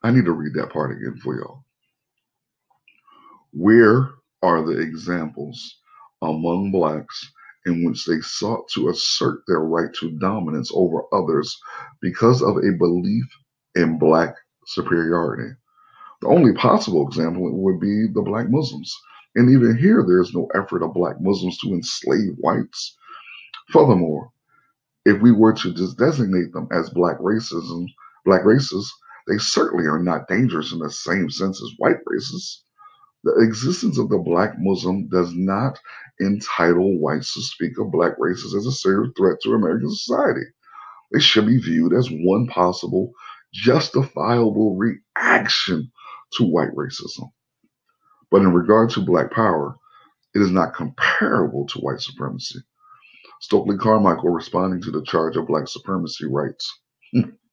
I 0.02 0.10
need 0.10 0.26
to 0.26 0.32
read 0.32 0.54
that 0.54 0.70
part 0.70 0.92
again 0.92 1.18
for 1.22 1.36
y'all. 1.36 1.64
Where 3.52 4.10
are 4.42 4.62
the 4.62 4.78
examples 4.80 5.78
among 6.22 6.70
blacks 6.70 7.32
in 7.66 7.84
which 7.84 8.06
they 8.06 8.20
sought 8.20 8.68
to 8.74 8.88
assert 8.88 9.40
their 9.46 9.60
right 9.60 9.92
to 9.94 10.16
dominance 10.18 10.70
over 10.74 11.02
others 11.12 11.58
because 12.00 12.42
of 12.42 12.58
a 12.58 12.76
belief 12.78 13.24
in 13.74 13.98
black 13.98 14.34
superiority? 14.66 15.54
The 16.20 16.28
only 16.28 16.52
possible 16.54 17.06
example 17.06 17.50
would 17.50 17.80
be 17.80 18.06
the 18.06 18.22
black 18.22 18.50
Muslims. 18.50 18.96
And 19.34 19.50
even 19.50 19.76
here, 19.76 20.04
there 20.06 20.20
is 20.20 20.34
no 20.34 20.48
effort 20.54 20.82
of 20.82 20.94
black 20.94 21.20
Muslims 21.20 21.58
to 21.58 21.72
enslave 21.72 22.34
whites. 22.38 22.96
Furthermore, 23.70 24.30
if 25.04 25.20
we 25.22 25.32
were 25.32 25.52
to 25.54 25.72
just 25.72 25.98
designate 25.98 26.52
them 26.52 26.68
as 26.72 26.90
black 26.90 27.18
racism, 27.18 27.86
black 28.24 28.44
races, 28.44 28.92
they 29.28 29.38
certainly 29.38 29.86
are 29.86 30.02
not 30.02 30.28
dangerous 30.28 30.72
in 30.72 30.78
the 30.78 30.90
same 30.90 31.30
sense 31.30 31.62
as 31.62 31.74
white 31.78 31.98
races. 32.06 32.62
The 33.24 33.34
existence 33.40 33.98
of 33.98 34.08
the 34.08 34.18
black 34.18 34.54
Muslim 34.58 35.08
does 35.08 35.34
not 35.34 35.78
entitle 36.20 36.98
whites 36.98 37.34
to 37.34 37.42
speak 37.42 37.78
of 37.78 37.92
black 37.92 38.14
races 38.18 38.54
as 38.54 38.66
a 38.66 38.72
serious 38.72 39.12
threat 39.16 39.38
to 39.42 39.52
American 39.54 39.90
society. 39.90 40.46
They 41.12 41.20
should 41.20 41.46
be 41.46 41.58
viewed 41.58 41.92
as 41.92 42.08
one 42.10 42.46
possible 42.46 43.12
justifiable 43.52 44.76
reaction 44.76 45.90
to 46.34 46.44
white 46.44 46.74
racism. 46.74 47.30
But 48.30 48.42
in 48.42 48.52
regard 48.52 48.90
to 48.90 49.04
black 49.04 49.32
power, 49.32 49.76
it 50.34 50.42
is 50.42 50.50
not 50.50 50.74
comparable 50.74 51.66
to 51.68 51.78
white 51.80 52.00
supremacy. 52.00 52.60
Stokely 53.40 53.76
Carmichael, 53.78 54.30
responding 54.30 54.82
to 54.82 54.90
the 54.90 55.02
charge 55.04 55.36
of 55.36 55.46
black 55.46 55.68
supremacy, 55.68 56.26
writes 56.26 56.80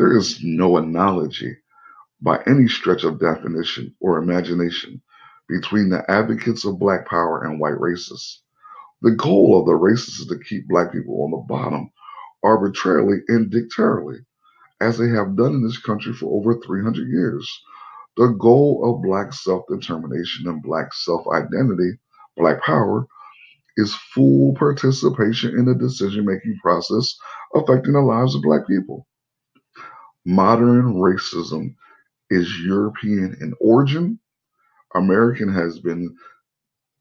There 0.00 0.16
is 0.16 0.42
no 0.42 0.78
analogy 0.78 1.58
by 2.22 2.42
any 2.46 2.68
stretch 2.68 3.04
of 3.04 3.20
definition 3.20 3.94
or 4.00 4.16
imagination 4.16 5.02
between 5.46 5.90
the 5.90 6.10
advocates 6.10 6.64
of 6.64 6.78
black 6.78 7.06
power 7.06 7.44
and 7.44 7.60
white 7.60 7.74
racists. 7.74 8.38
The 9.02 9.10
goal 9.10 9.60
of 9.60 9.66
the 9.66 9.72
racists 9.72 10.20
is 10.20 10.26
to 10.28 10.38
keep 10.38 10.68
black 10.68 10.90
people 10.90 11.22
on 11.22 11.32
the 11.32 11.44
bottom 11.46 11.90
arbitrarily 12.42 13.18
and 13.28 13.50
dictatorially, 13.50 14.24
as 14.80 14.96
they 14.96 15.10
have 15.10 15.36
done 15.36 15.52
in 15.52 15.62
this 15.62 15.76
country 15.76 16.14
for 16.14 16.34
over 16.34 16.58
300 16.58 17.06
years. 17.06 17.46
The 18.16 18.28
goal 18.28 18.80
of 18.82 19.02
Black 19.02 19.34
self 19.34 19.66
determination 19.68 20.48
and 20.48 20.62
Black 20.62 20.94
self 20.94 21.26
identity, 21.28 21.98
Black 22.38 22.62
power, 22.62 23.06
is 23.76 23.94
full 24.14 24.54
participation 24.54 25.58
in 25.58 25.66
the 25.66 25.74
decision 25.74 26.24
making 26.24 26.58
process 26.62 27.14
affecting 27.54 27.92
the 27.92 28.00
lives 28.00 28.34
of 28.34 28.40
Black 28.40 28.66
people. 28.66 29.06
Modern 30.26 30.94
racism 30.94 31.74
is 32.30 32.60
European 32.60 33.36
in 33.40 33.54
origin. 33.60 34.18
American 34.94 35.52
has 35.52 35.78
been 35.80 36.14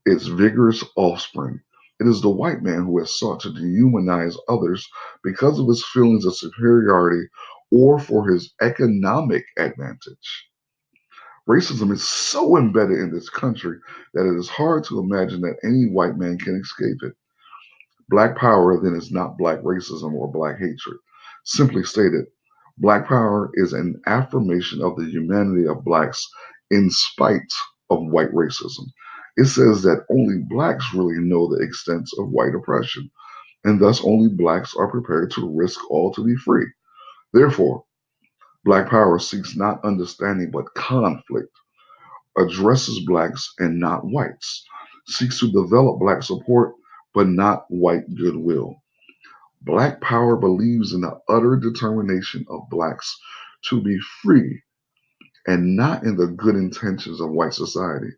its 0.06 0.28
vigorous 0.28 0.84
offspring. 0.96 1.60
It 2.00 2.08
is 2.08 2.22
the 2.22 2.30
white 2.30 2.64
man 2.64 2.86
who 2.86 2.98
has 3.00 3.20
sought 3.20 3.42
to 3.42 3.50
dehumanize 3.50 4.38
others 4.48 4.88
because 5.24 5.60
of 5.60 5.68
his 5.68 5.86
feelings 5.86 6.26
of 6.26 6.36
superiority 6.38 7.28
or 7.72 8.00
for 8.00 8.28
his 8.28 8.54
economic 8.62 9.44
advantage. 9.58 10.50
Racism 11.48 11.92
is 11.92 12.04
so 12.04 12.58
embedded 12.58 13.00
in 13.00 13.12
this 13.12 13.30
country 13.30 13.80
that 14.14 14.26
it 14.26 14.38
is 14.38 14.48
hard 14.48 14.84
to 14.86 15.00
imagine 15.00 15.42
that 15.42 15.60
any 15.64 15.88
white 15.90 16.18
man 16.18 16.38
can 16.38 16.56
escape 16.56 16.98
it. 17.04 17.14
Black 18.08 18.38
power 18.38 18.80
then 18.82 18.96
is 18.96 19.12
not 19.12 19.38
black 19.38 19.60
racism 19.60 20.14
or 20.14 20.32
black 20.32 20.58
hatred. 20.58 20.98
Simply 21.44 21.84
stated, 21.84 22.26
black 22.80 23.08
power 23.08 23.52
is 23.56 23.74
an 23.74 24.02
affirmation 24.08 24.82
of 24.82 24.96
the 24.98 25.06
humanity 25.06 25.68
of 25.68 25.84
blacks 25.86 26.28
in 26.72 26.90
spite 26.92 27.54
of 27.90 28.00
white 28.08 28.32
racism. 28.34 28.88
It 29.38 29.46
says 29.46 29.84
that 29.84 30.06
only 30.12 30.40
blacks 30.50 30.94
really 30.94 31.20
know 31.20 31.48
the 31.50 31.64
extent 31.64 32.10
of 32.20 32.30
white 32.30 32.56
oppression, 32.56 33.10
and 33.66 33.82
thus 33.82 34.04
only 34.04 34.30
blacks 34.30 34.76
are 34.78 34.92
prepared 34.92 35.32
to 35.32 35.56
risk 35.58 35.80
all 35.92 36.14
to 36.14 36.24
be 36.26 36.36
free. 36.38 36.68
Therefore, 37.34 37.86
black 38.66 38.90
power 38.90 39.20
seeks 39.20 39.56
not 39.58 39.84
understanding 39.86 40.52
but 40.52 40.74
conflict, 40.76 41.52
addresses 42.38 43.02
blacks 43.06 43.54
and 43.60 43.80
not 43.80 44.06
whites, 44.06 44.66
seeks 45.08 45.40
to 45.40 45.52
develop 45.52 46.00
black 46.00 46.24
support 46.24 46.76
but 47.14 47.28
not 47.28 47.66
white 47.70 48.04
goodwill. 48.16 48.76
Black 49.62 50.00
power 50.02 50.36
believes 50.38 50.94
in 50.94 51.02
the 51.02 51.20
utter 51.28 51.56
determination 51.58 52.46
of 52.50 52.70
blacks 52.70 53.20
to 53.66 53.82
be 53.82 54.00
free 54.22 54.62
and 55.48 55.76
not 55.76 56.04
in 56.04 56.16
the 56.16 56.28
good 56.28 56.56
intentions 56.56 57.20
of 57.20 57.32
white 57.32 57.54
society. 57.54 58.12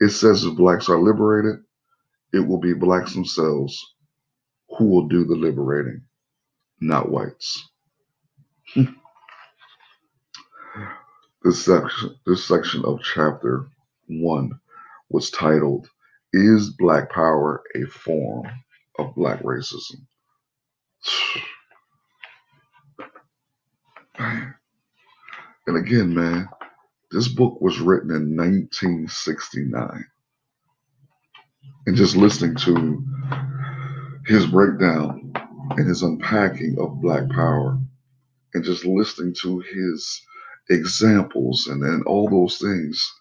It 0.00 0.10
says 0.10 0.44
if 0.44 0.56
blacks 0.56 0.88
are 0.88 1.00
liberated, 1.00 1.64
it 2.32 2.40
will 2.40 2.58
be 2.60 2.74
blacks 2.74 3.14
themselves 3.14 3.94
who 4.78 4.86
will 4.86 5.08
do 5.08 5.24
the 5.24 5.36
liberating, 5.36 6.02
not 6.80 7.10
whites. 7.10 7.68
this 8.76 8.88
section, 11.64 12.16
this 12.26 12.44
section 12.44 12.84
of 12.84 13.00
chapter 13.02 13.68
one 14.08 14.52
was 15.10 15.30
titled 15.30 15.88
Is 16.32 16.70
Black 16.70 17.10
Power 17.10 17.62
a 17.74 17.84
Form 17.86 18.46
of 18.98 19.14
Black 19.14 19.42
Racism? 19.42 20.06
And 25.66 25.76
again, 25.76 26.14
man, 26.14 26.48
this 27.10 27.28
book 27.28 27.60
was 27.60 27.80
written 27.80 28.10
in 28.10 28.36
1969. 28.36 30.06
And 31.86 31.96
just 31.96 32.16
listening 32.16 32.56
to 32.56 33.04
his 34.26 34.46
breakdown 34.46 35.32
and 35.70 35.88
his 35.88 36.02
unpacking 36.02 36.76
of 36.80 37.00
Black 37.00 37.28
Power, 37.30 37.78
and 38.54 38.64
just 38.64 38.84
listening 38.84 39.34
to 39.42 39.60
his 39.60 40.22
examples 40.70 41.66
and, 41.68 41.82
and 41.82 42.04
all 42.06 42.28
those 42.28 42.58
things, 42.58 43.12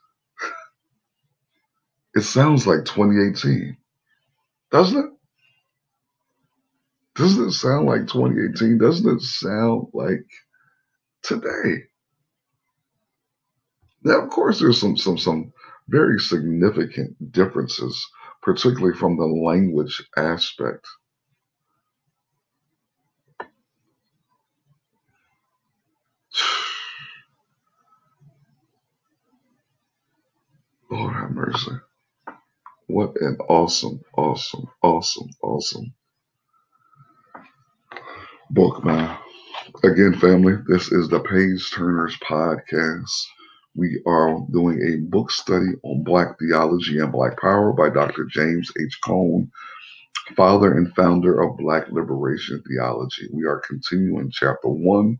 it 2.16 2.22
sounds 2.22 2.66
like 2.66 2.86
2018, 2.86 3.78
doesn't 4.72 5.06
it? 5.06 5.12
Doesn't 7.16 7.48
it 7.50 7.54
sound 7.54 7.88
like 7.88 8.08
2018? 8.08 8.78
Doesn't 8.78 9.18
it 9.18 9.22
sound 9.22 9.88
like 9.94 10.26
today? 11.24 11.84
Now, 14.04 14.22
of 14.24 14.30
course, 14.30 14.60
there's 14.60 14.80
some 14.80 14.98
some 14.98 15.18
some 15.18 15.54
very 15.88 16.20
significant 16.20 17.32
differences, 17.32 18.08
particularly 18.42 18.98
from 18.98 19.18
the 19.18 19.26
language 19.26 20.04
aspect. 20.18 20.88
Lord 30.92 31.14
have 31.14 31.32
mercy. 31.32 31.72
What 32.88 33.20
an 33.22 33.38
awesome, 33.50 34.02
awesome, 34.18 34.68
awesome, 34.84 35.30
awesome 35.42 35.94
book, 38.52 38.84
man. 38.84 39.18
Again, 39.84 40.14
family, 40.20 40.56
this 40.68 40.92
is 40.92 41.10
the 41.10 41.20
Page 41.20 41.72
Turners 41.72 42.16
podcast. 42.18 43.10
We 43.76 44.02
are 44.06 44.40
doing 44.52 44.82
a 44.82 45.10
book 45.10 45.32
study 45.32 45.72
on 45.84 46.04
Black 46.04 46.38
theology 46.40 47.00
and 47.00 47.12
Black 47.12 47.40
power 47.40 47.74
by 47.74 47.90
Dr. 47.90 48.26
James 48.26 48.72
H. 48.80 49.00
Cone, 49.04 49.52
father 50.36 50.78
and 50.78 50.94
founder 50.96 51.42
of 51.42 51.58
Black 51.58 51.90
Liberation 51.92 52.64
Theology. 52.68 53.28
We 53.34 53.46
are 53.46 53.60
continuing 53.68 54.30
chapter 54.32 54.70
one. 54.70 55.20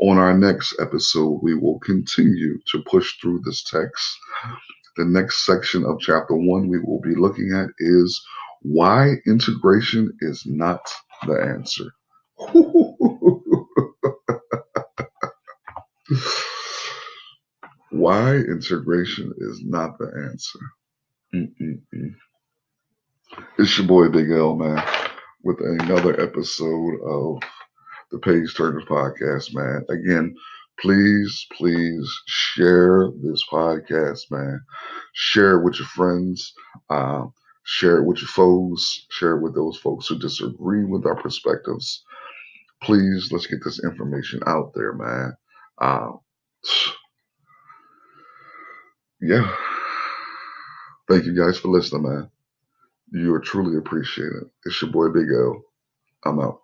On 0.00 0.18
our 0.18 0.36
next 0.36 0.76
episode, 0.80 1.40
we 1.42 1.54
will 1.54 1.78
continue 1.80 2.58
to 2.72 2.82
push 2.90 3.18
through 3.20 3.40
this 3.44 3.64
text. 3.64 4.18
The 4.96 5.04
next 5.04 5.44
section 5.44 5.84
of 5.84 6.00
chapter 6.00 6.34
one 6.34 6.68
we 6.68 6.78
will 6.80 7.00
be 7.00 7.14
looking 7.14 7.52
at 7.54 7.68
is 7.78 8.22
why 8.62 9.14
integration 9.26 10.12
is 10.20 10.42
not 10.46 10.80
the 11.26 11.34
answer. 11.34 11.84
Why 17.90 18.36
integration 18.36 19.32
is 19.38 19.62
not 19.64 19.98
the 19.98 20.10
answer. 20.30 20.58
Mm-mm-mm. 21.34 22.14
It's 23.58 23.78
your 23.78 23.86
boy 23.86 24.08
Big 24.10 24.30
L, 24.30 24.56
man, 24.56 24.82
with 25.44 25.58
another 25.60 26.20
episode 26.20 27.00
of 27.04 27.42
the 28.12 28.18
Page 28.18 28.54
Turners 28.56 28.84
podcast, 28.84 29.54
man. 29.54 29.84
Again, 29.90 30.34
please, 30.80 31.46
please 31.56 32.08
share 32.26 33.10
this 33.22 33.42
podcast, 33.50 34.30
man. 34.30 34.60
Share 35.14 35.58
it 35.58 35.64
with 35.64 35.78
your 35.78 35.88
friends. 35.88 36.52
Uh, 36.90 37.26
share 37.64 37.98
it 37.98 38.04
with 38.06 38.18
your 38.18 38.28
foes. 38.28 39.06
Share 39.10 39.36
it 39.38 39.42
with 39.42 39.54
those 39.54 39.78
folks 39.78 40.08
who 40.08 40.18
disagree 40.18 40.84
with 40.84 41.06
our 41.06 41.16
perspectives. 41.16 42.04
Please, 42.82 43.30
let's 43.32 43.46
get 43.46 43.64
this 43.64 43.82
information 43.84 44.40
out 44.46 44.72
there, 44.74 44.92
man. 44.92 45.36
Uh, 45.80 46.12
yeah. 49.20 49.54
Thank 51.08 51.26
you 51.26 51.36
guys 51.36 51.58
for 51.58 51.68
listening, 51.68 52.04
man. 52.04 52.30
You 53.12 53.34
are 53.34 53.40
truly 53.40 53.78
appreciated. 53.78 54.44
It's 54.64 54.82
your 54.82 54.90
boy 54.92 55.08
Big 55.10 55.28
L. 55.32 55.62
I'm 56.24 56.40
out. 56.40 56.60